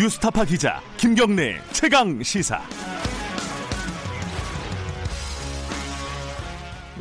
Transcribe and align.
뉴스타파 0.00 0.46
기자 0.46 0.80
김경래 0.96 1.60
최강 1.72 2.22
시사. 2.22 2.58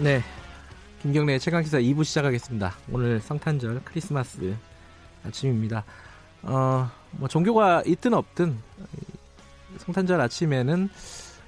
네, 0.04 0.22
김경래 1.02 1.40
최강 1.40 1.64
시사 1.64 1.80
2부 1.80 2.04
시작하겠습니다. 2.04 2.76
오늘 2.92 3.22
성탄절 3.22 3.84
크리스마스 3.86 4.54
아침입니다. 5.26 5.86
어, 6.42 6.92
뭐 7.12 7.30
종교가 7.30 7.84
있든 7.86 8.14
없든 8.14 8.58
성탄절 9.78 10.20
아침에는 10.20 10.90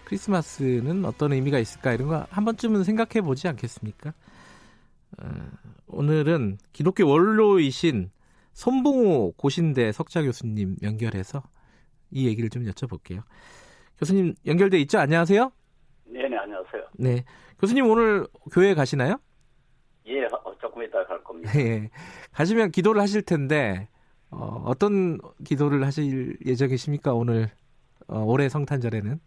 크리스마스는 0.06 1.04
어떤 1.04 1.34
의미가 1.34 1.60
있을까 1.60 1.92
이런 1.92 2.08
거 2.08 2.26
한 2.30 2.46
번쯤은 2.46 2.86
생각해 2.86 3.20
보지 3.20 3.50
않겠습니까? 3.50 4.14
어, 5.18 5.30
오늘은 5.88 6.60
기독교 6.72 7.06
원로이신 7.06 8.10
손봉호 8.54 9.34
고신대 9.38 9.92
석좌 9.92 10.22
교수님 10.22 10.76
연결해서 10.84 11.42
이 12.12 12.28
얘기를 12.28 12.50
좀 12.50 12.64
여쭤볼게요. 12.66 13.22
교수님 13.98 14.34
연결돼 14.46 14.78
있죠? 14.82 15.00
안녕하세요. 15.00 15.52
네 16.06 16.28
네 16.28 16.38
안녕하세요. 16.38 16.84
네, 16.98 17.24
교수님 17.60 17.88
오늘 17.90 18.28
교회 18.52 18.74
가시나요? 18.74 19.18
예, 20.08 20.28
조금 20.60 20.84
이따 20.84 21.06
갈 21.06 21.24
겁니다. 21.24 21.52
예, 21.60 21.90
가시면 22.34 22.72
기도를 22.72 23.02
하실 23.02 23.22
텐데 23.22 23.88
어, 24.30 24.64
어떤 24.66 25.20
기도를 25.46 25.86
하실 25.86 26.38
예정이십니까 26.46 27.14
오늘 27.14 27.50
어, 28.08 28.24
올해 28.24 28.50
성탄절에는? 28.50 29.20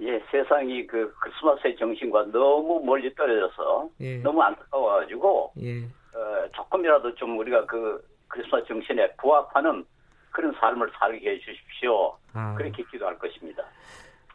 예, 0.00 0.20
세상이 0.30 0.86
그 0.86 1.12
크리스마스의 1.20 1.76
정신과 1.76 2.26
너무 2.32 2.82
멀리 2.84 3.14
떨어져서 3.14 3.90
예. 4.00 4.18
너무 4.18 4.40
안타까워가지고 4.42 5.52
예, 5.60 5.82
어, 5.84 6.48
조금이라도 6.56 7.14
좀 7.16 7.38
우리가 7.38 7.66
그 7.66 8.02
크리스마스 8.32 8.66
정신에 8.66 9.12
부합하는 9.16 9.84
그런 10.30 10.52
삶을 10.58 10.90
살게 10.98 11.30
해주십시오. 11.32 12.16
아. 12.32 12.54
그렇게 12.56 12.82
기도할 12.90 13.18
것입니다. 13.18 13.62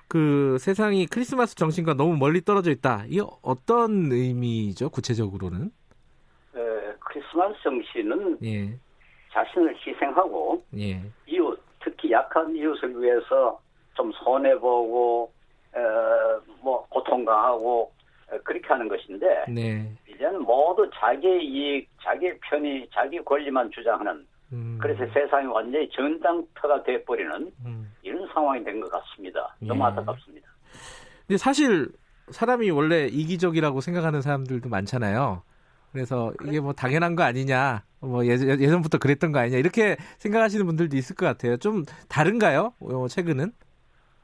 그 0.08 0.58
세상이 0.60 1.08
크리스마스 1.08 1.56
정신과 1.56 1.96
너무 1.96 2.16
멀리 2.16 2.42
떨어져 2.42 2.72
있다. 2.72 3.04
이게 3.08 3.22
어떤 3.42 4.12
의미죠 4.12 4.90
구체적으로는? 4.90 5.72
어, 6.54 6.60
크리스마스 7.00 7.56
정신은 7.64 8.38
예, 8.44 8.80
자신을 9.32 9.76
희생하고 9.86 10.64
예, 10.78 11.02
이웃, 11.26 11.60
특히 11.84 12.12
약한 12.12 12.56
이웃을 12.56 13.02
위해서 13.02 13.60
좀 13.96 14.12
손해 14.24 14.58
보고 14.58 15.34
어, 15.74 15.80
뭐 16.62 16.86
고통당하고 16.88 17.84
어, 17.84 17.97
그렇게 18.44 18.68
하는 18.68 18.88
것인데 18.88 19.46
네, 19.50 19.92
이제는 20.10 20.42
모두 20.44 20.90
자기 20.96 21.28
이익, 21.28 21.88
자기 22.04 22.32
편의, 22.40 22.88
자기 22.94 23.20
권리만 23.24 23.72
주장하는 23.72 24.26
음, 24.54 24.78
그래서 24.82 25.06
세상이 25.14 25.46
완전히 25.48 25.90
전당터가 25.90 26.84
돼버리는 26.84 27.52
음. 27.66 27.94
이런 28.02 28.28
상황이 28.34 28.64
된 28.64 28.80
것 28.80 28.90
같습니다. 28.92 29.56
너무 29.60 29.82
예. 29.82 29.86
안타깝습니다. 29.88 30.48
근데 31.28 31.38
사실 31.38 31.90
사람이 32.30 32.70
원래 32.72 33.08
이기적이라고 33.08 33.82
생각하는 33.82 34.22
사람들도 34.22 34.70
많잖아요. 34.70 35.44
그래서 35.92 36.34
이게 36.46 36.60
뭐 36.60 36.74
당연한 36.74 37.16
거 37.16 37.24
아니냐, 37.24 37.84
뭐 38.02 38.26
예전, 38.26 38.50
예전부터 38.62 38.98
그랬던 39.00 39.32
거 39.32 39.40
아니냐 39.40 39.58
이렇게 39.58 39.96
생각하시는 40.20 40.66
분들도 40.66 40.96
있을 40.98 41.16
것 41.16 41.26
같아요. 41.26 41.58
좀 41.58 41.84
다른가요? 42.10 42.74
어, 42.80 43.08
최근은? 43.08 43.52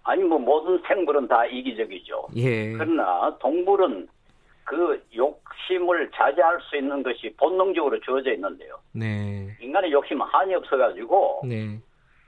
아니 0.04 0.24
뭐 0.24 0.38
모든 0.38 0.82
생물은 0.86 1.28
다 1.28 1.46
이기적이죠. 1.46 2.28
예, 2.36 2.74
그러나 2.74 3.36
동물은 3.40 4.08
그 4.66 5.02
욕심을 5.16 6.12
자제할 6.12 6.60
수 6.62 6.78
있는 6.78 7.04
것이 7.04 7.34
본능적으로 7.38 8.00
주어져 8.02 8.34
있는데요. 8.34 8.78
네, 8.92 9.48
인간의 9.62 9.92
욕심은 9.92 10.26
한이 10.26 10.56
없어가지고 10.56 11.44
네, 11.46 11.80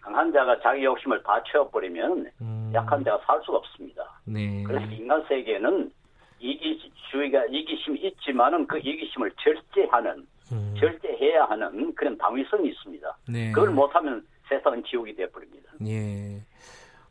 강한 0.01 0.31
자가 0.31 0.59
자기 0.61 0.85
욕심을 0.85 1.21
다 1.23 1.41
채워버리면 1.51 2.31
음, 2.41 2.71
약한 2.73 3.03
자가 3.03 3.21
살 3.25 3.41
수가 3.43 3.57
없습니다. 3.57 4.19
네, 4.25 4.63
그래서 4.63 4.85
인간 4.91 5.23
세계는 5.27 5.91
이기주의가 6.39 7.45
이기심이 7.45 7.99
있지만은 7.99 8.67
그 8.67 8.77
이기심을 8.77 9.31
절제하는 9.37 10.25
음, 10.51 10.75
절제해야 10.79 11.45
하는 11.45 11.93
그런 11.95 12.17
당위성이 12.17 12.69
있습니다. 12.69 13.17
네, 13.27 13.51
그걸 13.51 13.71
못하면 13.71 14.25
세상은 14.47 14.83
지옥이 14.83 15.13
되어버립니다. 15.15 15.71
예. 15.87 16.39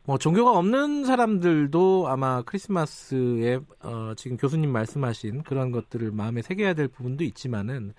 뭐 0.07 0.19
종교가 0.19 0.51
없는 0.59 1.05
사람들도 1.05 2.09
아마 2.09 2.43
크리스마스에 2.43 3.59
어, 3.83 4.13
지금 4.17 4.37
교수님 4.37 4.71
말씀하신 4.71 5.45
그런 5.45 5.73
것들을 5.73 6.11
마음에 6.13 6.43
새겨야 6.43 6.75
될 6.75 6.89
부분도 6.89 7.25
있지만은 7.25 7.95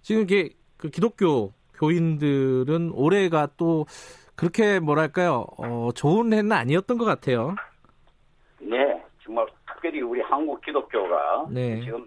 지금 0.00 0.22
이게 0.22 0.50
그 0.76 0.88
기독교 0.88 1.52
교인들은 1.74 2.92
올해가 2.92 3.48
또 3.56 3.86
그렇게 4.36 4.78
뭐랄까요 4.78 5.46
어, 5.58 5.90
좋은 5.96 6.32
해는 6.32 6.52
아니었던 6.52 6.96
것 6.96 7.04
같아요. 7.04 7.56
네, 8.60 9.02
정말 9.24 9.44
특별히 9.66 10.00
우리 10.00 10.20
한국 10.20 10.60
기독교가 10.60 11.48
네. 11.50 11.80
지금 11.80 12.06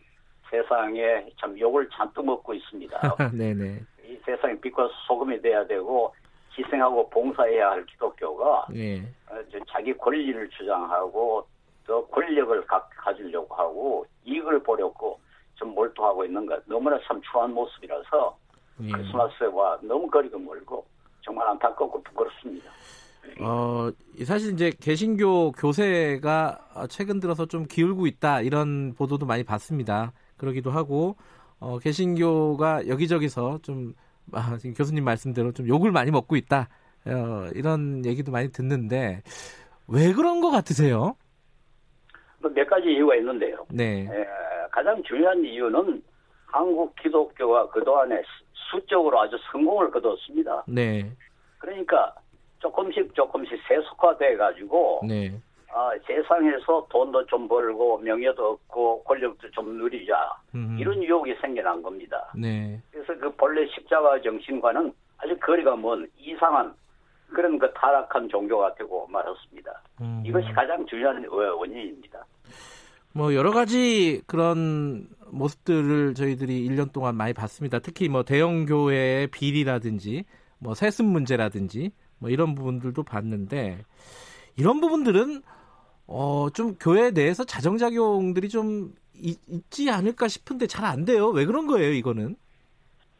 세상에 0.49 1.29
참 1.37 1.59
욕을 1.59 1.89
잔뜩 1.91 2.25
먹고 2.25 2.53
있습니다. 2.53 3.17
네네. 3.33 3.81
이 4.07 4.17
세상에 4.25 4.57
빛과 4.61 4.89
소금이 5.07 5.41
돼야 5.41 5.67
되고 5.67 6.13
희생하고 6.57 7.09
봉사해야 7.09 7.71
할 7.71 7.85
기독교가 7.85 8.67
예. 8.75 9.01
어, 9.29 9.35
저 9.51 9.59
자기 9.69 9.93
권리를 9.93 10.49
주장하고 10.49 11.47
또 11.85 12.05
권력을 12.07 12.65
가, 12.65 12.87
가지려고 12.89 13.55
하고 13.55 14.05
이익을 14.25 14.61
보려고 14.63 15.19
좀 15.55 15.73
몰두하고 15.73 16.25
있는 16.25 16.45
것 16.45 16.61
너무나 16.67 16.99
참 17.07 17.21
추한 17.21 17.53
모습이라서 17.53 18.37
예. 18.83 18.91
크리스마스와 18.91 19.79
너무 19.81 20.09
거리가 20.09 20.37
멀고 20.37 20.85
정말 21.21 21.47
안타깝고 21.49 22.01
부끄럽습니다. 22.03 22.71
어, 23.39 23.89
사실 24.25 24.53
이제 24.53 24.71
개신교 24.79 25.51
교세가 25.53 26.87
최근 26.89 27.19
들어서 27.19 27.45
좀 27.45 27.65
기울고 27.65 28.07
있다 28.07 28.41
이런 28.41 28.93
보도도 28.95 29.25
많이 29.25 29.43
봤습니다. 29.43 30.11
그러기도 30.37 30.71
하고 30.71 31.15
어, 31.59 31.77
개신교가 31.77 32.87
여기저기서 32.87 33.59
좀 33.61 33.93
아, 34.33 34.57
지금 34.59 34.73
교수님 34.73 35.03
말씀대로 35.03 35.51
좀 35.51 35.67
욕을 35.67 35.91
많이 35.91 36.11
먹고 36.11 36.35
있다 36.35 36.69
어, 37.05 37.47
이런 37.55 38.05
얘기도 38.05 38.31
많이 38.31 38.51
듣는데 38.51 39.21
왜 39.87 40.13
그런 40.13 40.39
것 40.41 40.51
같으세요? 40.51 41.15
뭐몇 42.41 42.67
가지 42.69 42.87
이유가 42.91 43.15
있는데요. 43.17 43.65
네, 43.69 44.03
에, 44.03 44.25
가장 44.71 45.01
중요한 45.03 45.43
이유는 45.43 46.01
한국 46.45 46.95
기독교가 46.95 47.69
그동안에 47.69 48.15
수- 48.21 48.45
수적으로 48.79 49.19
아주 49.21 49.37
성공을 49.51 49.91
거뒀습니다. 49.91 50.63
네, 50.67 51.11
그러니까 51.59 52.13
조금씩 52.59 53.13
조금씩 53.13 53.59
세속화돼 53.67 54.37
가지고 54.37 55.01
네, 55.07 55.39
아, 55.73 55.91
세상에서 56.05 56.85
돈도 56.89 57.25
좀 57.27 57.47
벌고 57.47 57.99
명예도 57.99 58.51
얻고 58.51 59.03
권력도 59.03 59.49
좀 59.51 59.77
누리자 59.77 60.13
음, 60.53 60.77
이런 60.79 61.01
유혹이 61.01 61.35
생겨난 61.41 61.81
겁니다. 61.81 62.31
네, 62.35 62.81
그래서 62.91 63.17
그 63.19 63.33
본래 63.35 63.65
십자가 63.67 64.21
정신과는 64.21 64.93
아주 65.17 65.37
거리가 65.39 65.75
먼 65.77 66.07
이상한 66.17 66.73
그런 67.33 67.57
그 67.57 67.71
타락한 67.73 68.27
종교가 68.29 68.75
되고 68.75 69.07
말았습니다. 69.07 69.81
음. 70.01 70.23
이것이 70.25 70.51
가장 70.51 70.85
중요한 70.85 71.25
어, 71.29 71.55
원인입니다. 71.55 72.25
뭐 73.13 73.33
여러 73.33 73.51
가지 73.51 74.21
그런 74.27 75.07
모습들을 75.31 76.13
저희들이 76.13 76.67
1년 76.67 76.91
동안 76.91 77.15
많이 77.15 77.33
봤습니다. 77.33 77.79
특히 77.79 78.09
뭐 78.09 78.23
대형 78.23 78.65
교회의 78.65 79.27
비리라든지 79.27 80.25
뭐 80.59 80.73
세습 80.73 81.05
문제라든지 81.05 81.91
뭐 82.19 82.29
이런 82.29 82.55
부분들도 82.55 83.03
봤는데 83.03 83.79
이런 84.57 84.81
부분들은 84.81 85.41
어 86.13 86.49
좀 86.53 86.75
교회 86.79 87.11
내에서 87.11 87.43
자정작용들이 87.45 88.49
좀 88.49 88.93
있, 89.15 89.37
지 89.69 89.89
않을까 89.89 90.27
싶은데 90.27 90.67
잘 90.67 90.85
안 90.85 91.05
돼요. 91.05 91.27
왜 91.29 91.45
그런 91.45 91.67
거예요, 91.67 91.91
이거는? 91.91 92.35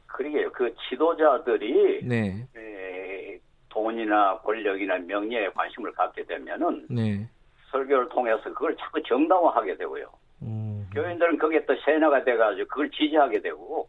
그러게요. 0.07 0.51
그 0.51 0.73
지도자들이 0.89 2.05
네. 2.05 2.47
에, 2.57 3.39
돈이나 3.69 4.37
권력이나 4.39 4.97
명예에 4.97 5.49
관심을 5.51 5.91
갖게 5.93 6.23
되면은 6.25 6.87
네. 6.89 7.27
설교를 7.71 8.09
통해서 8.09 8.41
그걸 8.43 8.75
자꾸 8.77 9.01
정당화하게 9.03 9.77
되고요. 9.77 10.05
음. 10.41 10.89
교인들은 10.93 11.37
거기에 11.37 11.65
또 11.65 11.73
세뇌가 11.85 12.23
돼가지고 12.25 12.67
그걸 12.67 12.91
지지하게 12.91 13.41
되고 13.41 13.87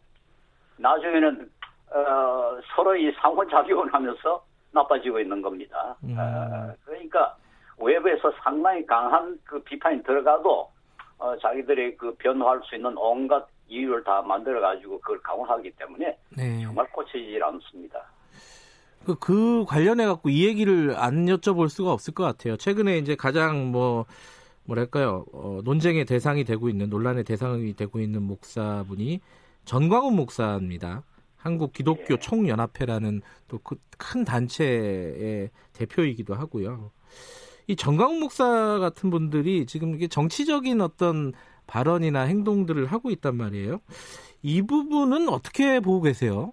나중에는 0.77 1.49
어, 1.91 2.59
서로 2.75 2.95
이 2.95 3.11
상호작용을 3.21 3.93
하면서 3.93 4.43
나빠지고 4.71 5.19
있는 5.19 5.41
겁니다. 5.41 5.95
음. 6.03 6.15
어, 6.17 6.73
그러니까 6.85 7.35
외부에서 7.83 8.31
상당히 8.43 8.85
강한 8.85 9.37
그 9.43 9.61
비판이 9.63 10.03
들어가도 10.03 10.69
어, 11.17 11.37
자기들이 11.37 11.95
그 11.97 12.13
변호할 12.15 12.59
수 12.63 12.75
있는 12.75 12.97
온갖 12.97 13.47
이유를 13.67 14.03
다 14.03 14.21
만들어 14.21 14.59
가지고 14.59 14.99
그걸 14.99 15.19
강화하기 15.21 15.71
때문에 15.71 16.17
네. 16.35 16.61
정말 16.63 16.85
고쳐지질 16.91 17.43
않습니다. 17.43 18.03
그, 19.05 19.15
그 19.15 19.65
관련해 19.67 20.05
갖고 20.05 20.29
이 20.29 20.45
얘기를 20.45 20.95
안 20.97 21.25
여쭤볼 21.25 21.69
수가 21.69 21.91
없을 21.91 22.13
것 22.13 22.23
같아요. 22.23 22.57
최근에 22.57 22.97
이제 22.97 23.15
가장 23.15 23.71
뭐 23.71 24.05
뭐랄까요 24.65 25.25
어, 25.33 25.59
논쟁의 25.63 26.05
대상이 26.05 26.43
되고 26.43 26.69
있는 26.69 26.89
논란의 26.89 27.23
대상이 27.23 27.73
되고 27.73 27.99
있는 27.99 28.23
목사분이 28.23 29.19
전광훈 29.65 30.15
목사입니다. 30.15 31.03
한국 31.37 31.73
기독교 31.73 32.13
예. 32.13 32.17
총연합회라는 32.17 33.21
또그큰 33.49 34.23
단체의 34.23 35.49
대표이기도 35.73 36.35
하고요. 36.35 36.91
이 37.67 37.75
정강훈 37.75 38.19
목사 38.19 38.77
같은 38.79 39.09
분들이 39.09 39.65
지금 39.65 39.95
이게 39.95 40.07
정치적인 40.07 40.81
어떤 40.81 41.33
발언이나 41.67 42.21
행동들을 42.21 42.85
하고 42.87 43.09
있단 43.09 43.35
말이에요. 43.37 43.79
이 44.41 44.61
부분은 44.61 45.29
어떻게 45.29 45.79
보고 45.79 46.01
계세요? 46.01 46.51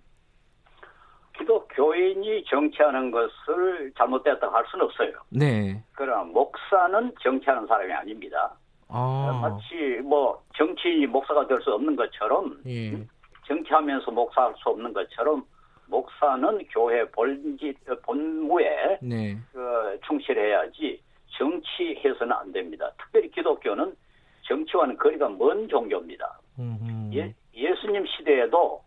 기독교인이 1.39 2.45
정치하는 2.45 3.11
것을 3.11 3.93
잘못됐다고 3.97 4.55
할 4.55 4.65
수는 4.71 4.85
없어요. 4.85 5.13
네. 5.31 5.83
그러나 5.93 6.23
목사는 6.25 7.13
정치하는 7.23 7.67
사람이 7.67 7.93
아닙니다. 7.93 8.55
아, 8.89 9.39
마치 9.43 10.01
뭐 10.03 10.43
정치인이 10.57 11.07
목사가 11.07 11.47
될 11.47 11.61
수 11.63 11.73
없는 11.73 11.97
것처럼 11.97 12.61
예. 12.67 13.05
정치하면서 13.47 14.11
목사할 14.11 14.55
수 14.59 14.69
없는 14.69 14.93
것처럼 14.93 15.45
목사는 15.91 16.65
교회 16.71 17.05
본지 17.11 17.75
본무에 18.03 18.99
네. 19.03 19.37
그 19.53 19.99
충실해야지 20.07 21.03
정치해서는 21.37 22.33
안 22.33 22.53
됩니다. 22.53 22.91
특별히 22.99 23.31
기독교는 23.31 23.95
정치와는 24.43 24.97
거리가 24.97 25.29
먼 25.29 25.69
종교입니다. 25.69 26.39
음흠. 26.59 27.15
예, 27.15 27.35
예수님 27.55 28.05
시대에도 28.07 28.83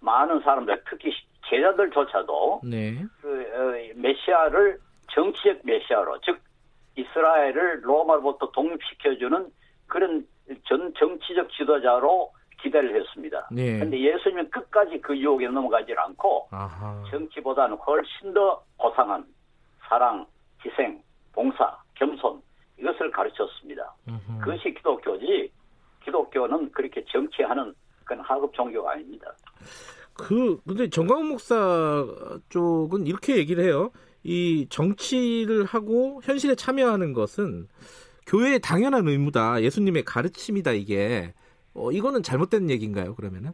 많은 0.00 0.40
사람들, 0.40 0.82
특히 0.88 1.12
제자들조차도 1.48 2.62
네. 2.64 3.04
그 3.20 3.28
어, 3.28 3.92
메시아를 3.96 4.78
정치적 5.12 5.60
메시아로, 5.64 6.20
즉 6.22 6.40
이스라엘을 6.96 7.80
로마로부터 7.82 8.50
독립시켜주는 8.52 9.50
그런 9.86 10.26
전 10.66 10.92
정치적 10.94 11.50
지도자로 11.52 12.32
기대를 12.64 12.98
했습니다. 12.98 13.46
네. 13.52 13.74
그런데 13.74 14.00
예 14.00 14.16
수님은 14.18 14.50
끝까지 14.50 14.98
그 15.00 15.16
유혹에 15.16 15.46
넘어가지 15.48 15.92
않고 15.94 16.48
아하. 16.50 17.04
정치보다는 17.10 17.76
훨씬 17.76 18.32
더 18.32 18.64
고상한 18.78 19.24
사랑, 19.86 20.26
희생, 20.64 21.00
봉사, 21.32 21.76
겸손 21.94 22.40
이것을 22.78 23.10
가르쳤습니다. 23.10 23.94
음흠. 24.08 24.38
그것이 24.40 24.74
기독교지 24.74 25.52
기독교는 26.04 26.72
그렇게 26.72 27.04
정치하는 27.10 27.74
그런 28.04 28.24
하급 28.24 28.52
종교가 28.54 28.92
아닙니다. 28.92 29.32
그 30.14 30.58
근데 30.66 30.88
정광훈 30.88 31.28
목사 31.28 32.04
쪽은 32.48 33.06
이렇게 33.06 33.36
얘기를 33.36 33.62
해요. 33.64 33.90
이 34.22 34.66
정치를 34.70 35.64
하고 35.66 36.20
현실에 36.22 36.54
참여하는 36.54 37.12
것은 37.12 37.68
교회의 38.26 38.60
당연한 38.60 39.06
의무다. 39.06 39.62
예수님의 39.62 40.04
가르침이다 40.04 40.72
이게. 40.72 41.34
어, 41.74 41.90
이거는 41.90 42.22
잘못된 42.22 42.70
얘기인가요? 42.70 43.14
그러면은? 43.14 43.52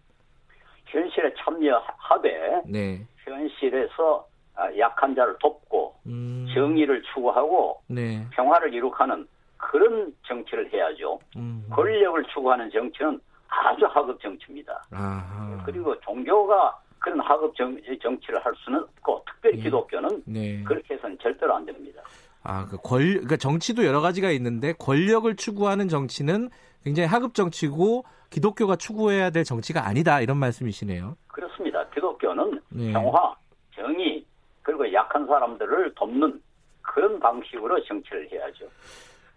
현실에 0.87 1.33
참여하되 1.39 2.63
네. 2.67 3.07
현실에서 3.25 4.27
아, 4.55 4.69
약한 4.79 5.15
자를 5.15 5.37
돕고 5.39 5.95
음. 6.07 6.47
정의를 6.53 7.03
추구하고 7.15 7.81
네. 7.87 8.27
평화를 8.31 8.75
이룩하는 8.75 9.27
그런 9.57 10.13
정치를 10.27 10.73
해야죠. 10.73 11.19
음. 11.37 11.65
권력을 11.71 12.23
추구하는 12.25 12.71
정치는 12.71 13.21
아주 13.49 13.87
하급 13.87 14.21
정치입니다. 14.21 14.85
아하. 14.91 15.63
그리고 15.65 15.99
종교가 16.01 16.79
그런 16.99 17.21
하급 17.21 17.55
정, 17.57 17.79
정치를 18.03 18.45
할 18.45 18.53
수는 18.65 18.81
없고 18.81 19.25
특별히 19.27 19.59
예. 19.59 19.63
기독교는 19.63 20.23
네. 20.27 20.63
그렇게 20.65 20.95
해서는 20.95 21.19
절대로 21.23 21.55
안 21.55 21.65
됩니다. 21.65 22.03
아, 22.43 22.67
그 22.67 22.77
권, 22.79 23.01
그러니까 23.01 23.37
정치도 23.37 23.85
여러 23.85 24.01
가지가 24.01 24.31
있는데 24.31 24.73
권력을 24.79 25.35
추구하는 25.37 25.89
정치는 25.89 26.51
굉장히 26.85 27.09
하급 27.09 27.35
정치고 27.35 28.05
기독교가 28.31 28.77
추구해야 28.77 29.31
될 29.31 29.45
정치가 29.45 29.87
아니다 29.87 30.21
이런 30.21 30.37
말씀이시네요. 30.39 31.17
그렇습니다. 31.29 31.87
기독교는 31.91 32.61
네. 32.71 32.93
평화, 32.93 33.35
정의, 33.75 34.25
그리고 34.63 34.93
약한 34.93 35.27
사람들을 35.27 35.95
돕는 35.95 36.41
그런 36.83 37.19
방식으로 37.21 37.83
정치를 37.85 38.31
해야죠. 38.31 38.69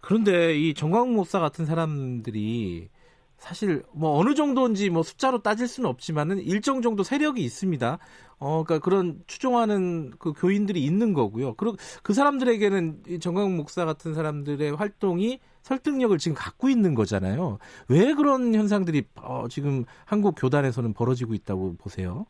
그런데 0.02 0.54
이 0.56 0.74
정광훈 0.74 1.16
목사 1.16 1.40
같은 1.40 1.66
사람들이 1.66 2.90
사실 3.38 3.84
뭐 3.94 4.18
어느 4.18 4.36
정도인지 4.36 4.90
뭐 4.90 5.04
숫자로 5.04 5.42
따질 5.42 5.68
수는 5.68 5.90
없지만은 5.90 6.40
일정 6.40 6.82
정도 6.82 7.04
세력이 7.04 7.44
있습니다. 7.44 8.00
어, 8.40 8.64
그러니까 8.64 8.80
그런 8.80 9.22
추종하는 9.28 10.12
그 10.20 10.34
교인들이 10.34 10.84
있는 10.84 11.14
거고요. 11.14 11.56
그리고 11.56 11.78
그 12.04 12.14
사람들에게는 12.14 13.04
이 13.08 13.20
정광훈 13.20 13.56
목사 13.56 13.86
같은 13.86 14.14
사람들의 14.14 14.76
활동이 14.76 15.40
설득력을 15.64 16.18
지금 16.18 16.36
갖고 16.38 16.70
있는 16.70 16.94
거잖아요. 16.94 17.58
왜 17.90 18.14
그런 18.14 18.54
현상들이 18.54 19.04
어, 19.22 19.48
지금 19.50 19.86
한국 20.06 20.36
교단에서는 20.38 20.94
벌어지고 20.94 21.34
있다고 21.34 21.76
보세요? 21.78 22.26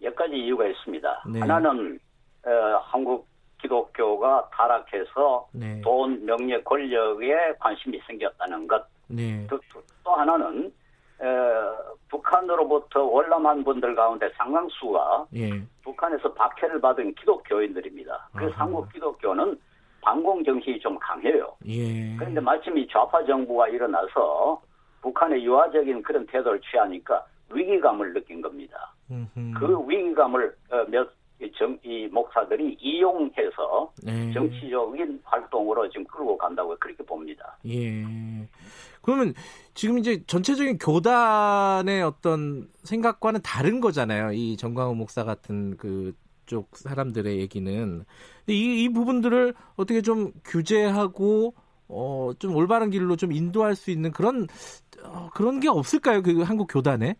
몇 0.00 0.14
가지 0.16 0.34
이유가 0.34 0.66
있습니다. 0.66 1.24
네. 1.32 1.40
하나는 1.40 2.00
어, 2.46 2.50
한국 2.82 3.28
기독교가 3.60 4.48
타락해서 4.50 5.48
네. 5.52 5.80
돈, 5.82 6.24
명예, 6.24 6.58
권력에 6.62 7.54
관심이 7.60 8.00
생겼다는 8.06 8.66
것. 8.66 8.82
네. 9.08 9.46
또, 9.50 9.60
또- 9.72 9.82
또 10.02 10.12
하나는 10.12 10.72
어, 11.18 11.76
북한으로부터 12.08 13.02
월남한 13.04 13.62
분들 13.64 13.94
가운데 13.94 14.30
상당수가 14.38 15.26
예. 15.36 15.50
북한에서 15.84 16.32
박해를 16.32 16.80
받은 16.80 17.14
기독교인들입니다. 17.16 18.30
그래서 18.32 18.54
아하. 18.54 18.64
한국 18.64 18.90
기독교는 18.90 19.60
반공 20.00 20.42
정신이 20.44 20.80
좀 20.80 20.98
강해요. 20.98 21.54
예. 21.66 22.16
그런데 22.16 22.40
마침 22.40 22.76
이 22.78 22.86
좌파 22.88 23.24
정부가 23.24 23.68
일어나서 23.68 24.60
북한의 25.02 25.44
유화적인 25.44 26.02
그런 26.02 26.26
태도를 26.26 26.60
취하니까 26.60 27.24
위기감을 27.52 28.12
느낀 28.12 28.40
겁니다. 28.40 28.94
음흠. 29.10 29.52
그 29.58 29.84
위기감을 29.88 30.54
어, 30.70 30.84
몇, 30.88 31.10
이 31.42 31.50
정, 31.56 31.78
이 31.82 32.06
목사들이 32.06 32.76
이용해서 32.80 33.92
네. 34.02 34.32
정치적인 34.32 35.20
활동으로 35.24 35.88
지금 35.88 36.04
끌고 36.04 36.36
간다고 36.36 36.76
그렇게 36.78 37.02
봅니다. 37.02 37.56
예. 37.66 38.04
그러면 39.02 39.32
지금 39.74 39.98
이제 39.98 40.22
전체적인 40.26 40.78
교단의 40.78 42.02
어떤 42.02 42.68
생각과는 42.84 43.40
다른 43.42 43.80
거잖아요. 43.80 44.32
이 44.32 44.56
정광훈 44.56 44.98
목사 44.98 45.24
같은 45.24 45.76
그 45.78 46.14
쪽 46.50 46.76
사람들의 46.76 47.38
얘기는. 47.38 48.04
이, 48.48 48.82
이 48.82 48.88
부분들을 48.88 49.54
어떻게 49.76 50.02
좀 50.02 50.32
규제하고 50.44 51.54
어, 51.88 52.32
좀 52.40 52.56
올바른 52.56 52.90
길로 52.90 53.14
좀 53.14 53.30
인도할 53.30 53.76
수 53.76 53.92
있는 53.92 54.10
그런 54.10 54.48
어, 55.04 55.30
그런 55.32 55.60
게 55.60 55.68
없을까요? 55.68 56.22
그 56.22 56.42
한국 56.42 56.66
교단에? 56.66 57.14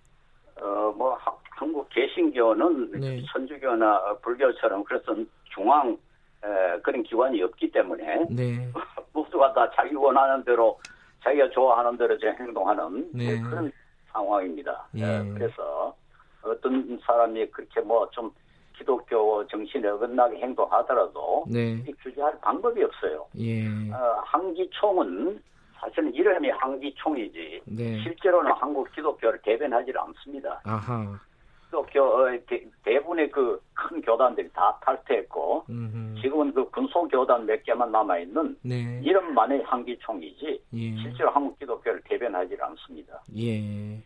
어, 0.60 0.92
뭐, 0.96 1.14
하- 1.14 1.32
한국 1.50 1.88
개신교는 1.90 2.90
네. 3.00 3.22
천주교나 3.32 4.16
불교처럼 4.20 4.82
그래서 4.82 5.14
중앙 5.54 5.96
에, 6.42 6.80
그런 6.82 7.04
기관이 7.04 7.40
없기 7.44 7.70
때문에 7.70 8.26
네. 8.30 8.68
모두가 9.12 9.52
다 9.52 9.70
자기 9.76 9.94
원하는 9.94 10.42
대로 10.42 10.76
자기가 11.22 11.50
좋아하는 11.50 11.96
대로 11.96 12.14
이제 12.16 12.26
행동하는 12.36 13.08
네. 13.12 13.40
그런 13.42 13.70
상황입니다. 14.12 14.88
예. 14.96 15.04
에, 15.04 15.24
그래서 15.34 15.94
어떤 16.42 16.98
사람이 17.06 17.46
그렇게 17.50 17.80
뭐좀 17.80 18.32
기독교 18.80 19.46
정신에 19.46 19.86
어긋나게 19.88 20.38
행동하더라도 20.38 21.44
네. 21.46 21.84
이 21.86 21.92
규제할 22.02 22.40
방법이 22.40 22.82
없어요. 22.82 23.26
예. 23.38 23.66
어, 23.92 24.22
항기총은 24.24 25.38
사실은 25.74 26.14
이름이 26.14 26.48
항기총이지 26.50 27.60
네. 27.66 28.02
실제로는 28.02 28.52
한국 28.52 28.90
기독교를 28.92 29.38
대변하지 29.42 29.92
않습니다. 29.94 30.60
아하. 30.64 31.20
기독교 31.66 32.02
어, 32.02 32.38
대, 32.48 32.64
대부분의 32.82 33.30
그 33.30 33.60
큰 33.88 34.00
교단들이 34.02 34.48
다 34.52 34.78
탈퇴했고 34.82 35.64
음흠. 35.70 36.20
지금은 36.20 36.52
그 36.52 36.68
군소 36.70 37.08
교단 37.08 37.46
몇 37.46 37.62
개만 37.62 37.90
남아 37.90 38.18
있는 38.18 38.56
네. 38.62 39.00
이름만의 39.02 39.62
항기총이지 39.64 40.62
예. 40.74 40.96
실제로 40.96 41.30
한국 41.30 41.58
기독교를 41.58 42.00
대변하지 42.04 42.56
않습니다. 42.60 43.22
예. 43.36 43.98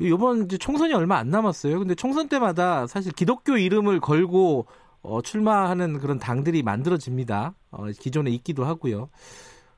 이번 0.00 0.44
이제 0.44 0.56
총선이 0.56 0.94
얼마 0.94 1.16
안 1.18 1.28
남았어요. 1.28 1.78
근데 1.78 1.94
총선 1.94 2.28
때마다 2.28 2.86
사실 2.86 3.12
기독교 3.12 3.56
이름을 3.56 4.00
걸고 4.00 4.66
어, 5.02 5.22
출마하는 5.22 5.98
그런 5.98 6.18
당들이 6.18 6.62
만들어집니다. 6.62 7.54
어, 7.70 7.84
기존에 8.00 8.30
있기도 8.30 8.64
하고요. 8.64 9.10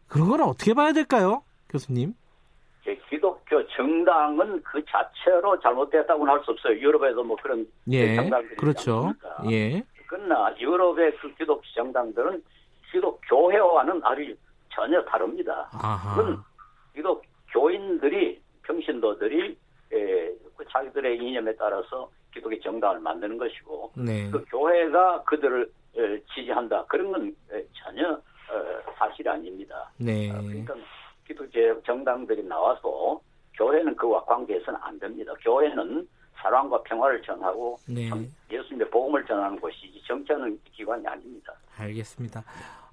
그런 0.07 0.29
건 0.29 0.41
어떻게 0.43 0.75
봐야 0.75 0.93
될까요, 0.93 1.43
교수님? 1.69 2.14
이제 2.83 2.99
기독교 3.09 3.67
정당은 3.69 4.62
그 4.62 4.83
자체로 4.87 5.59
잘못됐다고는 5.61 6.33
할 6.33 6.43
수 6.45 6.50
없어요. 6.52 6.75
유럽에도 6.79 7.23
뭐 7.25 7.37
그런 7.43 7.67
예, 7.91 8.17
정당들이 8.17 8.57
그렇죠. 8.57 9.12
예, 9.50 9.83
그러나 10.09 10.55
유럽의 10.59 11.17
그 11.19 11.35
기독교 11.35 11.62
정당들은 11.75 12.43
기독교회와는 12.91 14.00
아주 14.05 14.35
전혀 14.71 15.02
다릅니다. 15.05 15.69
아하, 15.73 16.17
그건 16.17 16.43
기독 16.95 17.23
교인들이 17.52 18.41
평신도들이 18.64 19.57
에, 19.93 20.33
그 20.57 20.65
자기들의 20.71 21.19
이념에 21.19 21.55
따라서 21.57 22.11
기독교 22.33 22.59
정당을 22.61 23.01
만드는 23.01 23.37
것이고 23.39 23.93
네, 23.97 24.31
그 24.31 24.45
교회가 24.49 25.23
그들을 25.25 25.71
에, 25.97 26.23
지지한다 26.35 26.85
그런 26.87 27.13
건 27.13 27.37
에, 27.53 27.65
전혀 27.73 28.11
어, 28.11 28.93
사실이 28.99 29.29
아닙니다. 29.29 29.91
네, 29.99 30.31
아, 30.31 30.41
그러니까 30.41 30.75
기독교 31.27 31.83
정당들이 31.83 32.43
나와서 32.45 33.21
교회는 33.57 33.97
그와 33.97 34.25
관계해서는 34.25 34.79
안 34.83 34.99
됩니다. 34.99 35.33
교회는 35.43 36.09
사랑과 36.35 36.83
평화를 36.83 37.23
전하고 37.23 37.79
네. 37.87 38.11
예수님의 38.51 38.91
복음을 38.91 39.25
전하는 39.27 39.59
곳이지 39.61 40.03
정치하는 40.07 40.59
기관이 40.73 41.07
아닙니다. 41.07 41.55
알겠습니다. 41.77 42.43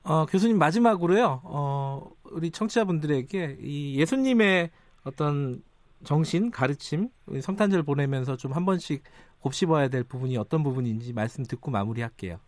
어, 0.03 0.25
교수님 0.25 0.58
마지막으로요. 0.58 1.41
어, 1.44 2.12
우리 2.32 2.51
청취자분들에게 2.51 3.58
이 3.62 4.00
예수님의 4.00 4.70
어떤 5.03 5.63
정신, 6.03 6.51
가르침, 6.51 7.10
성탄절 7.41 7.84
보내면서 7.84 8.36
좀 8.38 8.50
한 8.53 8.65
번씩 8.65 9.03
곱씹어야 9.41 9.88
될 9.89 10.03
부분이 10.03 10.38
어떤 10.38 10.63
부분인지 10.63 11.13
말씀 11.13 11.44
듣고 11.46 11.72
마무리할게요. 11.72 12.39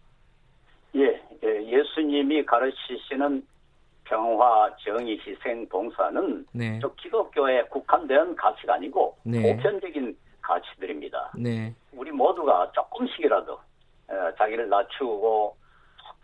예, 0.95 1.21
예 1.43 1.83
수님이 1.95 2.45
가르치시는 2.45 3.45
평화, 4.03 4.69
정의, 4.83 5.17
희생, 5.25 5.67
봉사는 5.69 6.45
네. 6.51 6.79
저 6.81 6.93
기독교에 6.95 7.63
국한된 7.63 8.35
가치가 8.35 8.73
아니고 8.73 9.17
네. 9.23 9.41
보편적인 9.41 10.17
가치들입니다. 10.41 11.31
네. 11.37 11.73
우리 11.93 12.11
모두가 12.11 12.71
조금씩이라도 12.73 13.53
어, 13.53 14.35
자기를 14.37 14.67
낮추고 14.67 15.55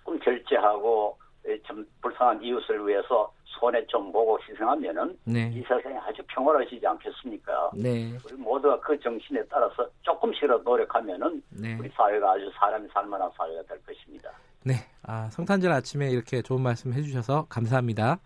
조금 0.03 0.19
절제하고 0.19 1.17
에, 1.46 1.57
좀 1.62 1.88
불쌍한 2.01 2.43
이웃을 2.43 2.86
위해서 2.86 3.31
손에 3.59 3.85
좀 3.87 4.11
보고 4.11 4.39
희생하면은 4.41 5.17
네. 5.25 5.51
이 5.53 5.61
세상이 5.61 5.95
아주 5.97 6.21
평화로워지지 6.27 6.85
않겠습니까? 6.85 7.71
네. 7.75 8.17
우리 8.25 8.33
모두가 8.35 8.79
그 8.79 8.99
정신에 8.99 9.43
따라서 9.49 9.87
조금씩이라도 10.01 10.63
노력하면은 10.63 11.41
네. 11.49 11.77
우리 11.79 11.89
사회가 11.89 12.31
아주 12.31 12.51
사람이 12.55 12.87
살만한 12.93 13.29
사회가 13.35 13.63
될 13.63 13.81
것입니다. 13.83 14.31
네. 14.63 14.73
아, 15.03 15.29
성탄절 15.31 15.71
아침에 15.71 16.09
이렇게 16.09 16.41
좋은 16.41 16.61
말씀 16.61 16.93
해주셔서 16.93 17.47
감사합니다. 17.49 18.19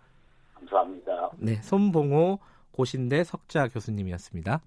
감사합니다. 0.54 1.30
네. 1.38 1.56
손봉호 1.62 2.38
고신대 2.72 3.24
석자 3.24 3.68
교수님이었습니다. 3.68 4.60